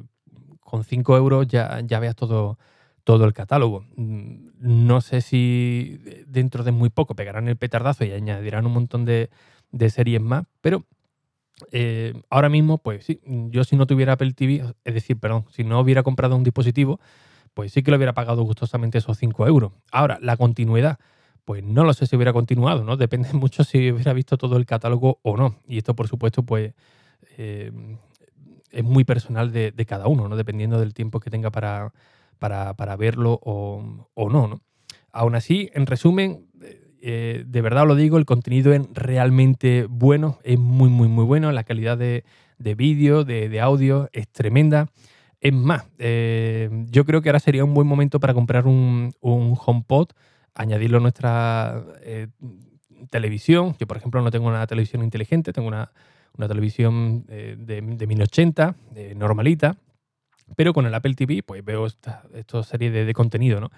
con 0.60 0.84
5 0.84 1.18
euros 1.18 1.46
ya, 1.46 1.82
ya 1.84 2.00
veas 2.00 2.16
todo, 2.16 2.58
todo 3.04 3.26
el 3.26 3.34
catálogo. 3.34 3.84
Mm, 3.96 4.48
no 4.58 5.02
sé 5.02 5.20
si 5.20 6.00
dentro 6.26 6.64
de 6.64 6.72
muy 6.72 6.88
poco 6.88 7.14
pegarán 7.14 7.46
el 7.48 7.56
petardazo 7.58 8.06
y 8.06 8.12
añadirán 8.12 8.64
un 8.64 8.72
montón 8.72 9.04
de, 9.04 9.28
de 9.70 9.90
series 9.90 10.22
más, 10.22 10.46
pero 10.62 10.86
eh, 11.72 12.14
ahora 12.30 12.48
mismo, 12.48 12.78
pues 12.78 13.04
sí, 13.04 13.20
yo 13.24 13.64
si 13.64 13.76
no 13.76 13.86
tuviera 13.86 14.14
Apple 14.14 14.32
TV, 14.32 14.62
es 14.84 14.94
decir, 14.94 15.18
perdón, 15.18 15.46
si 15.50 15.64
no 15.64 15.80
hubiera 15.80 16.02
comprado 16.02 16.36
un 16.36 16.44
dispositivo, 16.44 17.00
pues 17.54 17.72
sí 17.72 17.82
que 17.82 17.90
lo 17.90 17.96
hubiera 17.96 18.12
pagado 18.12 18.42
gustosamente 18.42 18.98
esos 18.98 19.16
5 19.18 19.46
euros. 19.46 19.72
Ahora, 19.90 20.18
la 20.20 20.36
continuidad 20.36 20.98
pues 21.46 21.62
no 21.62 21.84
lo 21.84 21.94
sé 21.94 22.08
si 22.08 22.16
hubiera 22.16 22.32
continuado, 22.34 22.84
¿no? 22.84 22.96
Depende 22.98 23.32
mucho 23.32 23.64
si 23.64 23.92
hubiera 23.92 24.12
visto 24.12 24.36
todo 24.36 24.58
el 24.58 24.66
catálogo 24.66 25.20
o 25.22 25.38
no. 25.38 25.56
Y 25.66 25.78
esto, 25.78 25.94
por 25.94 26.08
supuesto, 26.08 26.42
pues 26.42 26.74
eh, 27.38 27.72
es 28.70 28.84
muy 28.84 29.04
personal 29.04 29.52
de, 29.52 29.86
cada 29.86 30.08
uno, 30.08 30.28
¿no? 30.28 30.36
Dependiendo 30.36 30.78
del 30.78 30.92
tiempo 30.92 31.20
que 31.20 31.30
tenga 31.30 31.50
para, 31.50 31.92
para, 32.38 32.96
verlo 32.96 33.40
o, 33.42 34.04
no, 34.28 34.48
no, 34.48 34.60
Aún 35.12 35.36
así, 35.36 35.70
en 35.72 35.86
resumen, 35.86 36.45
eh, 37.08 37.44
de 37.46 37.60
verdad 37.60 37.86
lo 37.86 37.94
digo, 37.94 38.18
el 38.18 38.24
contenido 38.24 38.72
es 38.72 38.82
realmente 38.92 39.86
bueno, 39.88 40.40
es 40.42 40.58
muy, 40.58 40.88
muy, 40.88 41.06
muy 41.06 41.24
bueno. 41.24 41.52
La 41.52 41.62
calidad 41.62 41.96
de, 41.96 42.24
vídeo, 42.58 43.22
de, 43.22 43.60
audio 43.60 44.10
es 44.12 44.26
tremenda. 44.28 44.88
Es 45.40 45.52
más, 45.52 45.84
eh, 45.98 46.68
yo 46.90 47.04
creo 47.04 47.22
que 47.22 47.28
ahora 47.28 47.38
sería 47.38 47.64
un 47.64 47.74
buen 47.74 47.86
momento 47.86 48.18
para 48.18 48.34
comprar 48.34 48.66
un, 48.66 49.12
un 49.20 49.56
HomePod 49.64 50.08
añadirlo 50.52 50.98
a 50.98 51.00
nuestra 51.00 51.84
eh, 52.02 52.26
televisión. 53.08 53.76
Yo, 53.78 53.86
por 53.86 53.98
ejemplo, 53.98 54.20
no 54.20 54.32
tengo 54.32 54.48
una 54.48 54.66
televisión 54.66 55.04
inteligente, 55.04 55.52
tengo 55.52 55.68
una, 55.68 55.92
televisión 56.36 57.24
eh, 57.28 57.54
de, 57.56 57.82
de 57.82 58.06
1080, 58.08 58.74
normalita, 59.14 59.76
pero 60.56 60.72
con 60.72 60.86
el 60.86 60.94
Apple 60.94 61.14
TV 61.14 61.44
pues 61.44 61.64
veo 61.64 61.86
esta, 61.86 62.24
serie 62.64 62.90
de, 62.90 63.14
contenido, 63.14 63.60
¿no? 63.60 63.70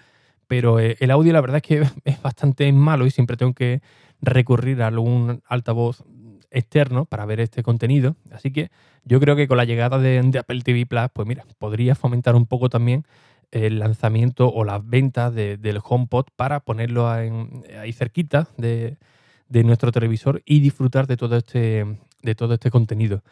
Pero 0.49 0.81
eh, 0.81 0.97
el 0.99 1.11
audio 1.11 1.31
la 1.31 1.39
verdad 1.39 1.57
es 1.57 1.63
que 1.63 1.87
es 2.03 2.21
bastante 2.21 2.69
malo 2.73 3.05
y 3.05 3.11
siempre 3.11 3.37
tengo 3.37 3.53
que 3.53 3.81
recurrir 4.19 4.81
a 4.81 4.87
algún 4.87 5.41
altavoz 5.47 6.03
externo 6.51 7.05
para 7.05 7.25
ver 7.25 7.39
este 7.39 7.63
contenido. 7.63 8.17
Así 8.31 8.51
que 8.51 8.71
yo 9.05 9.21
creo 9.21 9.37
que 9.37 9.47
con 9.47 9.57
la 9.57 9.63
llegada 9.63 9.99
de, 9.99 10.21
de 10.21 10.39
Apple 10.39 10.61
TV 10.61 10.85
Plus, 10.87 11.03
pues 11.13 11.27
mira, 11.27 11.45
podría 11.59 11.95
fomentar 11.95 12.35
un 12.35 12.47
poco 12.47 12.67
también 12.67 13.05
el 13.51 13.79
lanzamiento 13.79 14.51
o 14.51 14.63
las 14.63 14.87
ventas 14.87 15.33
del 15.33 15.79
HomePod 15.83 16.25
para 16.35 16.59
ponerlo 16.59 17.09
ahí 17.09 17.93
cerquita 17.93 18.47
de, 18.57 18.97
nuestro 19.49 19.91
televisor 19.91 20.41
y 20.45 20.59
disfrutar 20.59 21.07
de 21.07 21.17
todo 21.17 21.37
este, 21.37 21.85
de 22.21 22.35
todo 22.35 22.55
este 22.55 22.71
contenido. 22.71 23.23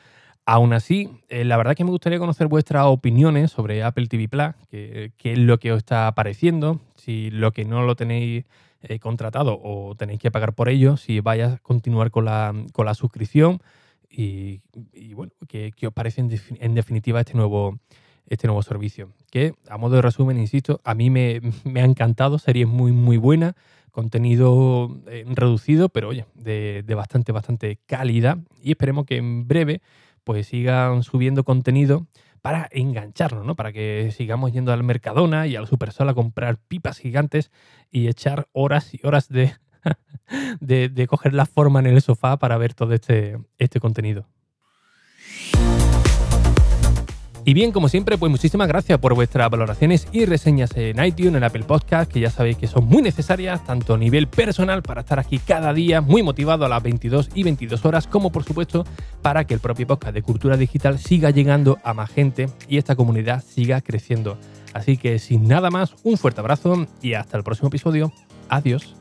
Aún 0.50 0.72
así, 0.72 1.10
eh, 1.28 1.44
la 1.44 1.58
verdad 1.58 1.76
que 1.76 1.84
me 1.84 1.92
gustaría 1.92 2.20
conocer 2.20 2.48
vuestras 2.48 2.86
opiniones 2.86 3.52
sobre 3.52 3.84
Apple 3.84 4.08
TV 4.08 4.30
Plus, 4.30 4.56
qué 4.72 5.12
es 5.22 5.38
lo 5.38 5.60
que 5.60 5.74
os 5.74 5.80
está 5.80 6.10
pareciendo, 6.16 6.80
si 6.96 7.30
lo 7.32 7.52
que 7.52 7.66
no 7.66 7.84
lo 7.84 7.96
tenéis 7.96 8.46
eh, 8.84 9.00
contratado 9.00 9.60
o 9.62 9.96
tenéis 9.96 10.20
que 10.20 10.30
pagar 10.30 10.54
por 10.54 10.70
ello, 10.70 10.98
si 10.98 11.20
vais 11.20 11.44
a 11.44 11.58
continuar 11.58 12.12
con 12.12 12.26
la, 12.26 12.54
con 12.74 12.86
la 12.86 12.94
suscripción 12.94 13.60
y, 14.08 14.62
bueno, 15.14 15.34
qué, 15.48 15.74
os 15.86 15.94
parece 15.94 16.22
en 16.22 16.76
definitiva 16.76 17.20
este 17.20 17.34
nuevo, 17.34 17.80
este 18.28 18.48
nuevo 18.48 18.62
servicio. 18.62 19.10
Que, 19.32 19.56
a 19.68 19.78
modo 19.78 19.96
de 19.96 20.04
resumen, 20.04 20.38
insisto, 20.38 20.80
a 20.84 20.94
mí 20.94 21.10
me, 21.10 21.42
ha 21.76 21.86
encantado, 21.86 22.38
serie 22.38 22.66
muy, 22.66 22.92
muy 22.92 23.18
buena, 23.18 23.56
contenido 23.92 24.96
eh, 25.08 25.26
reducido, 25.28 25.90
pero 25.90 26.10
oye, 26.10 26.26
de, 26.36 26.84
bastante, 26.96 27.32
bastante 27.32 27.80
calidad. 27.88 28.38
Y 28.62 28.72
esperemos 28.72 29.06
que 29.06 29.18
en 29.18 29.48
breve 29.48 29.82
pues 30.28 30.48
sigan 30.48 31.04
subiendo 31.04 31.46
contenido 31.46 32.06
para 32.42 32.68
engancharnos, 32.74 33.46
¿no? 33.46 33.56
Para 33.56 33.72
que 33.72 34.12
sigamos 34.14 34.52
yendo 34.52 34.74
al 34.74 34.84
Mercadona 34.84 35.48
y 35.48 35.56
al 35.56 35.68
Supersol 35.68 36.10
a 36.10 36.14
comprar 36.14 36.58
pipas 36.58 36.98
gigantes 36.98 37.50
y 37.92 38.10
echar 38.10 38.50
horas 38.52 38.94
y 38.94 39.00
horas 39.08 39.30
de, 39.30 39.56
de, 40.60 40.90
de 40.90 41.08
coger 41.08 41.34
la 41.34 41.46
forma 41.46 41.80
en 41.80 41.88
el 41.88 42.02
sofá 42.02 42.36
para 42.40 42.58
ver 42.58 42.74
todo 42.74 42.94
este, 42.94 43.38
este 43.58 43.80
contenido. 43.80 44.28
Y 47.48 47.54
bien, 47.54 47.72
como 47.72 47.88
siempre, 47.88 48.18
pues 48.18 48.30
muchísimas 48.30 48.68
gracias 48.68 49.00
por 49.00 49.16
vuestras 49.16 49.50
valoraciones 49.50 50.10
y 50.12 50.26
reseñas 50.26 50.76
en 50.76 51.02
iTunes, 51.02 51.36
en 51.36 51.46
Apple 51.46 51.64
Podcast, 51.64 52.12
que 52.12 52.20
ya 52.20 52.30
sabéis 52.30 52.58
que 52.58 52.68
son 52.68 52.84
muy 52.84 53.02
necesarias, 53.02 53.64
tanto 53.66 53.94
a 53.94 53.98
nivel 53.98 54.28
personal 54.28 54.84
para 54.84 55.00
estar 55.00 55.18
aquí 55.18 55.40
cada 55.40 55.74
día 55.74 56.02
muy 56.02 56.24
motivado 56.24 56.66
a 56.66 56.68
las 56.68 56.84
22 56.84 57.30
y 57.36 57.44
22 57.44 57.86
horas, 57.86 58.06
como 58.06 58.34
por 58.34 58.44
supuesto 58.44 58.86
para 59.22 59.46
que 59.46 59.54
el 59.54 59.62
propio 59.62 59.88
podcast 59.88 60.14
de 60.14 60.24
Cultura 60.24 60.58
Digital 60.58 61.00
siga 61.00 61.30
llegando 61.30 61.78
a 61.86 61.94
más 61.94 62.10
gente 62.10 62.50
y 62.68 62.80
esta 62.80 62.98
comunidad 62.98 63.42
siga 63.42 63.80
creciendo. 63.80 64.38
Así 64.74 64.98
que 64.98 65.18
sin 65.18 65.48
nada 65.48 65.70
más, 65.70 65.96
un 66.04 66.18
fuerte 66.18 66.42
abrazo 66.42 66.86
y 67.02 67.14
hasta 67.14 67.38
el 67.38 67.46
próximo 67.46 67.70
episodio. 67.70 68.12
Adiós. 68.50 68.94